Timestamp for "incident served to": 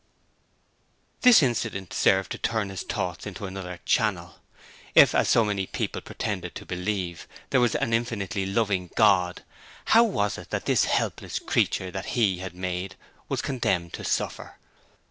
1.43-2.39